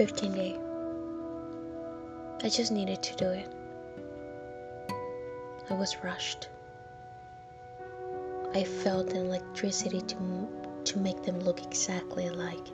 [0.00, 0.56] 15 day.
[2.42, 3.46] I just needed to do it.
[5.68, 6.48] I was rushed.
[8.54, 10.48] I felt an electricity to,
[10.84, 12.66] to make them look exactly alike.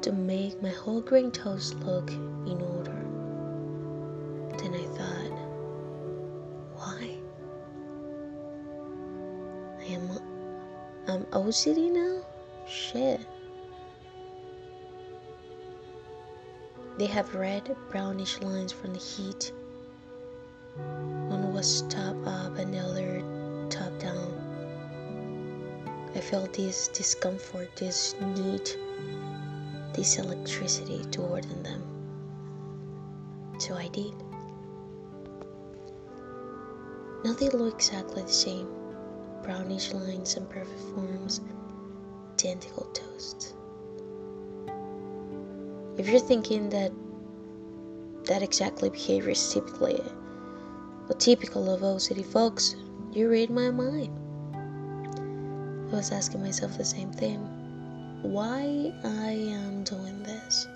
[0.00, 3.04] To make my whole green toast look in order.
[4.56, 5.38] Then I thought,
[6.78, 7.18] why?
[9.78, 10.08] I am
[11.06, 12.24] I'm OCD now?
[12.66, 13.20] Shit.
[16.98, 19.52] They have red, brownish lines from the heat.
[20.74, 23.22] One was top up and the other
[23.70, 24.34] top down.
[26.16, 28.68] I felt this discomfort, this need,
[29.94, 31.84] this electricity to order them.
[33.60, 34.14] So I did.
[37.24, 38.66] Now they look exactly the same
[39.44, 41.42] brownish lines and perfect forms,
[42.32, 43.54] identical toasts.
[45.98, 46.92] If you're thinking that
[48.26, 50.00] that exactly behavior is typically
[51.08, 52.76] or typical of OCD folks,
[53.12, 54.16] you read my mind.
[55.92, 57.40] I was asking myself the same thing.
[58.22, 60.68] Why I am doing this?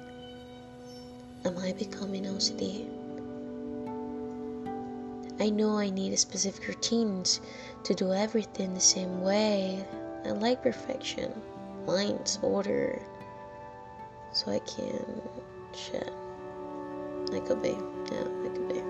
[1.45, 2.89] Am I becoming OCD?
[5.39, 7.41] I know I need specific routines
[7.84, 9.86] to do everything the same way.
[10.25, 11.33] I like perfection,
[11.86, 13.01] lines, order,
[14.33, 15.23] so I can
[15.75, 16.13] shit.
[17.33, 18.83] I could be, yeah, I could be.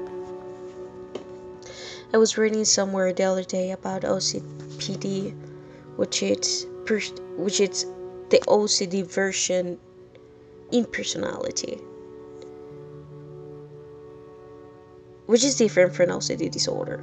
[2.14, 5.34] I was reading somewhere the other day about OCPD,
[5.96, 6.66] which is
[7.36, 7.86] which is
[8.30, 9.78] the OCD version
[10.70, 11.80] in personality.
[15.32, 17.00] which is different from OCD disorder.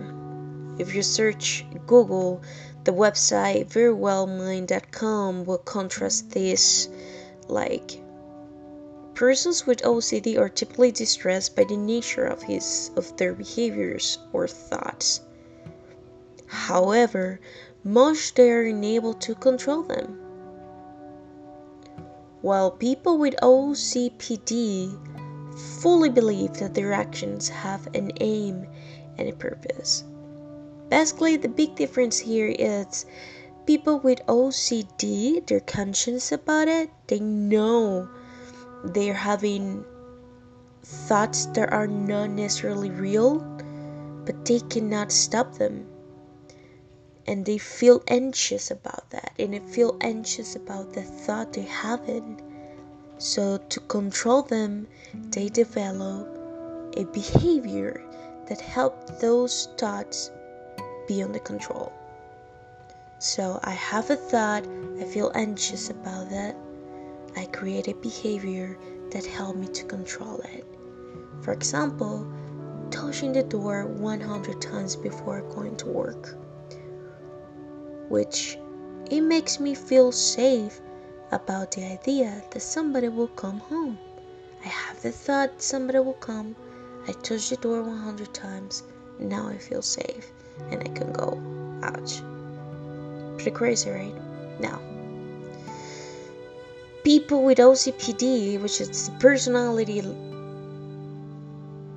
[0.77, 2.43] If you search Google,
[2.83, 6.89] the website verywellmind.com will contrast this
[7.47, 7.99] like
[9.19, 14.47] persons with OCD are typically distressed by the nature of his of their behaviors or
[14.47, 15.19] thoughts.
[16.47, 17.41] However,
[17.83, 20.17] much they are unable to control them.
[22.39, 24.95] While people with OCPD
[25.81, 28.65] fully believe that their actions have an aim
[29.17, 30.05] and a purpose.
[30.87, 33.05] Basically, the big difference here is
[33.65, 38.07] people with OCD, they're conscious about it, they know
[38.83, 39.85] they're having
[40.83, 43.39] thoughts that are not necessarily real,
[44.25, 45.85] but they cannot stop them.
[47.27, 52.41] And they feel anxious about that, and they feel anxious about the thought they're having
[53.19, 56.25] so, to control them, they develop
[56.95, 58.01] a behavior
[58.47, 60.31] that helps those thoughts
[61.05, 61.91] be under control.
[63.19, 64.65] So, I have a thought,
[65.01, 66.55] I feel anxious about that.
[67.35, 68.77] I create a behavior
[69.11, 70.65] that help me to control it.
[71.41, 72.27] For example,
[72.91, 76.37] touching the door 100 times before going to work,
[78.09, 78.57] which
[79.09, 80.81] it makes me feel safe
[81.31, 83.97] about the idea that somebody will come home.
[84.63, 86.55] I have the thought somebody will come.
[87.07, 88.83] I touch the door 100 times.
[89.19, 90.31] Now I feel safe
[90.69, 91.41] and I can go.
[91.83, 92.21] Ouch.
[93.35, 94.15] Pretty crazy, right?
[94.59, 94.81] Now,
[97.09, 99.99] people with OCPD, which is personality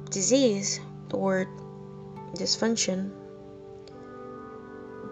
[0.09, 0.81] disease
[1.13, 1.47] or
[2.35, 3.11] dysfunction,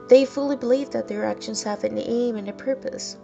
[0.08, 3.18] they fully believe that their actions have an aim and a purpose.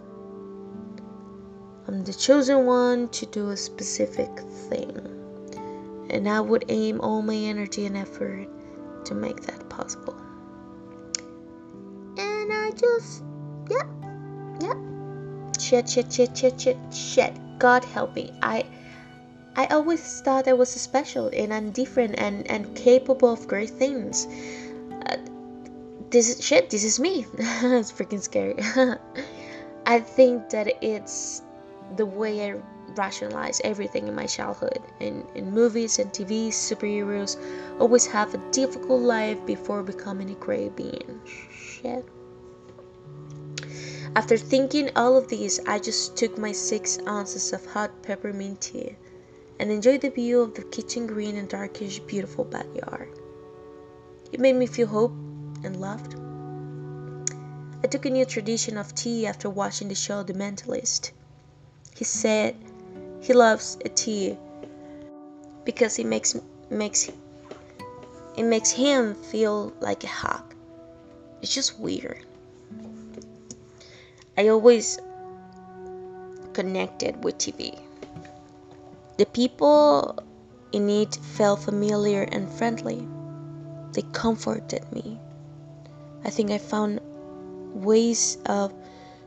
[1.87, 4.29] I'm the chosen one to do a specific
[4.69, 4.91] thing.
[6.11, 8.47] And I would aim all my energy and effort
[9.05, 10.15] to make that possible.
[12.19, 13.23] And I just,
[13.67, 13.81] yeah,
[14.61, 14.96] yeah.
[15.67, 17.59] Shit, shit, shit, shit, shit, shit.
[17.59, 18.31] God help me.
[18.41, 18.65] I.
[19.57, 24.27] I always thought I was special and I'm different and, and capable of great things.
[25.07, 25.17] Uh,
[26.09, 27.25] this is shit, this is me.
[27.37, 28.55] it's freaking scary.
[29.85, 31.41] I think that it's
[31.97, 32.61] the way I
[32.95, 34.79] rationalize everything in my childhood.
[35.01, 37.35] In, in movies and TV, superheroes
[37.77, 41.19] always have a difficult life before becoming a great being.
[41.51, 42.07] Shit.
[44.15, 48.95] After thinking all of these, I just took my six ounces of hot peppermint tea
[49.59, 53.09] and enjoyed the view of the kitchen green and darkish beautiful backyard.
[54.31, 55.11] It made me feel hope
[55.63, 56.15] and loved.
[57.83, 61.11] I took a new tradition of tea after watching the show The Mentalist.
[61.95, 62.55] He said
[63.21, 64.37] he loves a tea
[65.63, 66.35] because it makes
[66.69, 67.09] makes
[68.35, 70.53] it makes him feel like a hug.
[71.41, 72.25] It's just weird.
[74.37, 74.99] I always
[76.53, 77.79] connected with TV.
[79.17, 80.19] The people
[80.71, 83.07] in it felt familiar and friendly.
[83.93, 85.19] They comforted me.
[86.23, 86.99] I think I found
[87.73, 88.73] ways of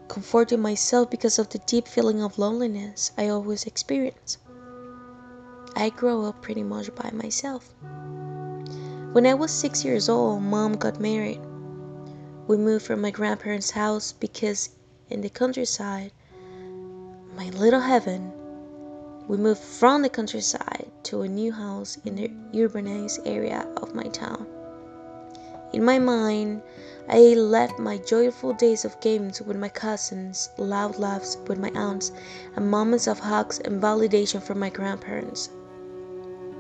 [0.06, 4.38] comforting myself because of the deep feeling of loneliness I always experience.
[5.74, 7.72] I grew up pretty much by myself.
[9.12, 11.40] When I was six years old, mom got married.
[12.46, 14.70] We moved from my grandparents' house because
[15.10, 16.12] in the countryside,
[17.36, 18.32] my little heaven,
[19.28, 24.04] we moved from the countryside to a new house in the urbanized area of my
[24.04, 24.46] town.
[25.72, 26.62] In my mind,
[27.08, 32.12] I left my joyful days of games with my cousins, loud laughs with my aunts,
[32.56, 35.50] and moments of hugs and validation from my grandparents.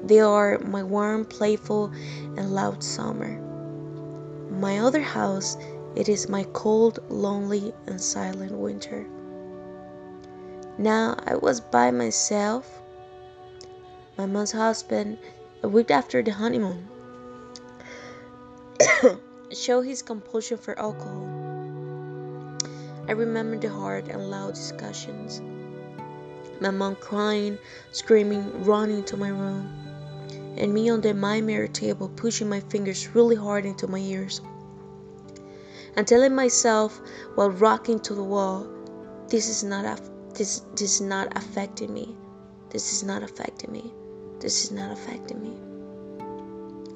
[0.04, 1.92] They are my warm, playful,
[2.36, 3.38] and loud summer.
[4.50, 5.56] My other house,
[5.96, 9.06] it is my cold, lonely, and silent winter.
[10.78, 12.80] Now I was by myself.
[14.16, 15.18] My mom's husband,
[15.62, 16.88] a week after the honeymoon,
[19.52, 21.26] showed his compulsion for alcohol.
[23.08, 25.42] I remember the hard and loud discussions.
[26.60, 27.58] My mom crying,
[27.90, 29.68] screaming, running to my room,
[30.56, 34.40] and me on the my mirror table pushing my fingers really hard into my ears
[35.96, 37.00] and telling myself
[37.34, 38.68] while rocking to the wall,
[39.28, 40.00] this is not
[40.34, 42.16] this this is not affecting me.
[42.70, 43.92] This is not affecting me.
[44.38, 45.56] This is not affecting me.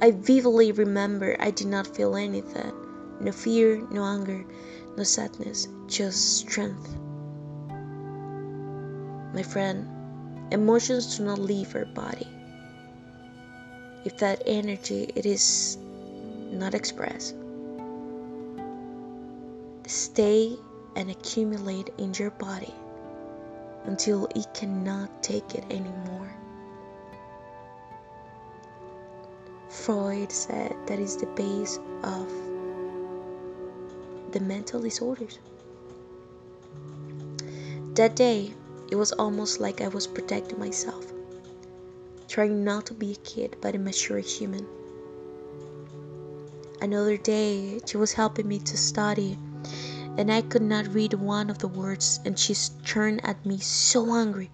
[0.01, 2.73] I vividly remember I did not feel anything.
[3.21, 4.45] No fear, no anger,
[4.97, 6.97] no sadness, just strength.
[9.35, 9.89] My friend,
[10.53, 12.29] emotions do not leave our body.
[14.05, 15.79] If that energy it is
[16.51, 17.35] not expressed,
[19.87, 20.57] stay
[20.97, 22.75] and accumulate in your body
[23.85, 26.35] until it cannot take it anymore.
[29.69, 32.29] Freud said that is the base of
[34.33, 35.39] the mental disorders.
[37.95, 38.55] That day,
[38.91, 41.07] it was almost like I was protecting myself,
[42.29, 44.67] trying not to be a kid but a mature human.
[46.81, 49.39] Another day, she was helping me to study
[50.17, 54.15] and I could not read one of the words, and she turned at me so
[54.15, 54.51] angry,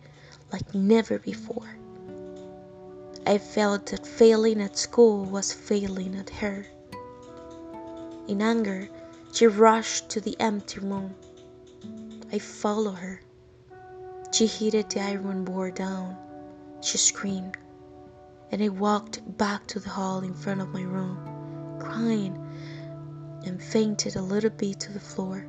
[0.52, 1.76] like never before.
[3.26, 6.66] I felt that failing at school was failing at her.
[8.26, 8.88] In anger,
[9.32, 11.14] she rushed to the empty room.
[12.32, 13.20] I followed her.
[14.32, 16.16] She hit the iron board down.
[16.80, 17.58] She screamed,
[18.50, 22.49] and I walked back to the hall in front of my room, crying
[23.44, 25.46] and fainted a little bit to the floor.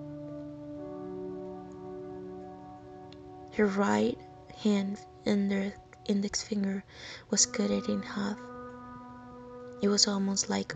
[3.54, 4.18] Her right
[4.64, 5.74] hand and
[6.06, 6.84] index finger
[7.30, 8.40] was cut in half.
[9.82, 10.76] It was almost like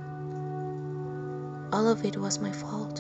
[1.72, 3.00] all of it was my fault.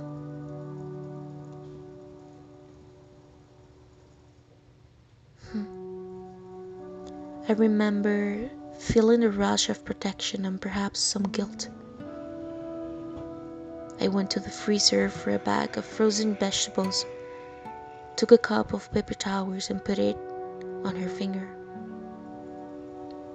[5.51, 5.65] Hmm.
[7.47, 11.69] I remember feeling a rush of protection and perhaps some guilt.
[13.99, 17.05] I went to the freezer for a bag of frozen vegetables,
[18.15, 20.17] took a cup of paper towels, and put it
[20.83, 21.47] on her finger.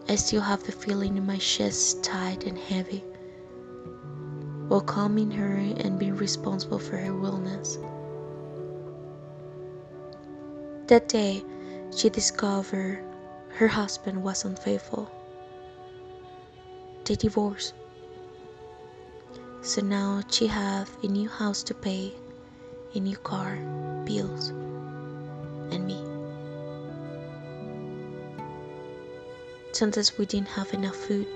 [0.09, 3.05] I still have the feeling in my chest tight and heavy,
[4.69, 7.79] while calming her and being responsible for her wellness.
[10.89, 11.45] That day,
[11.97, 13.05] she discovered
[13.51, 15.11] her husband was unfaithful.
[17.05, 17.75] They divorced.
[19.63, 22.15] So now she have a new house to pay,
[22.95, 23.57] a new car,
[24.07, 24.49] bills,
[25.71, 26.03] and me.
[29.73, 31.27] Sometimes we didn't have enough food.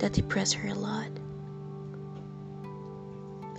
[0.00, 1.08] That depressed her a lot.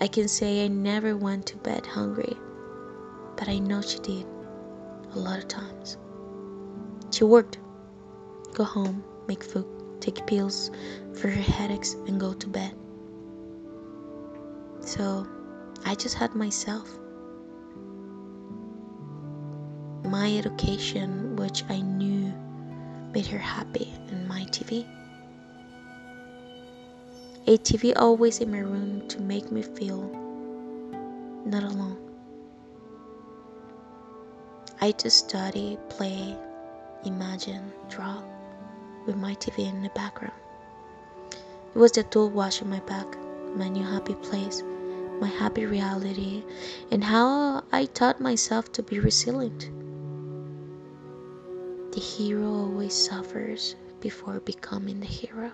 [0.01, 2.37] I can say I never went to bed hungry,
[3.37, 4.25] but I know she did
[5.13, 5.97] a lot of times.
[7.11, 7.57] She worked,
[8.53, 9.65] go home, make food,
[9.99, 10.71] take pills
[11.13, 12.73] for her headaches, and go to bed.
[14.81, 15.27] So
[15.85, 16.89] I just had myself.
[20.05, 22.33] My education, which I knew
[23.13, 24.85] made her happy, and my TV.
[27.47, 30.03] A TV always in my room to make me feel
[31.45, 31.97] not alone.
[34.81, 36.37] I just study, play,
[37.05, 38.21] imagine, draw
[39.09, 40.39] with my TV in the background.
[41.73, 43.17] It was the tool washing my back,
[43.55, 44.61] my new happy place,
[45.19, 46.43] my happy reality,
[46.91, 49.71] and how I taught myself to be resilient.
[51.91, 55.51] The hero always suffers before becoming the hero.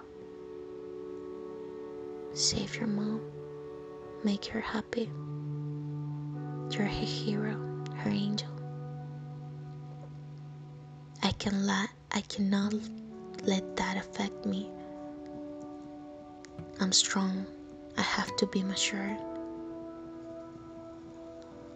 [2.34, 3.22] Save your mom.
[4.26, 5.10] Make her happy.
[6.72, 7.56] You're her hero,
[8.00, 8.50] her angel.
[11.24, 12.74] I can let I cannot
[13.46, 14.70] let that affect me.
[16.80, 17.46] I'm strong.
[17.98, 19.18] I have to be mature.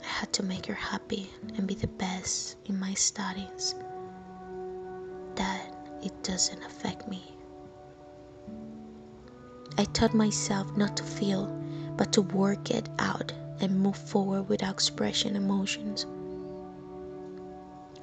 [0.04, 3.76] I had to make her happy and be the best in my studies.
[5.36, 5.74] That
[6.04, 7.24] it doesn't affect me.
[9.78, 11.46] I taught myself not to feel,
[11.96, 16.06] but to work it out and move forward without expression emotions.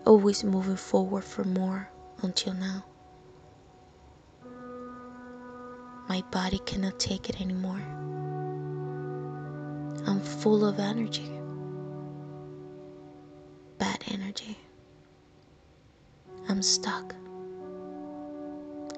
[0.06, 1.90] Always moving forward for more
[2.23, 2.85] until now.
[6.09, 7.83] My body cannot take it anymore.
[10.07, 11.31] I'm full of energy.
[13.79, 14.57] Bad energy.
[16.49, 17.15] I'm stuck.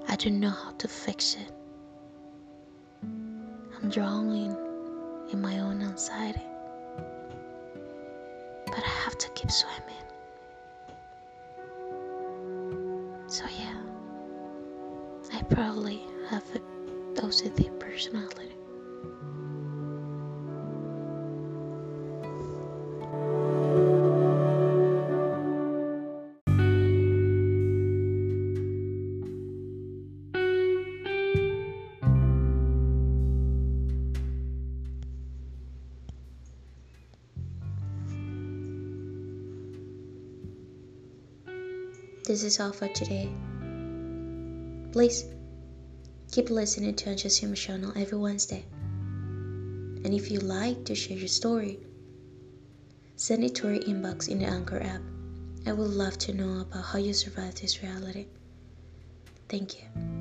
[0.07, 1.51] I don't know how to fix it.
[3.03, 4.55] I'm drowning
[5.33, 6.43] in my own anxiety.
[8.67, 10.08] But I have to keep swimming.
[17.79, 18.53] Personality.
[42.25, 43.31] This is all for today.
[44.93, 45.25] Please
[46.31, 48.65] keep listening to Humor channel every Wednesday.
[50.05, 51.81] And if you like to share your story,
[53.17, 55.03] send it to our inbox in the Anchor app.
[55.67, 58.27] I would love to know about how you survived this reality.
[59.49, 60.18] Thank you.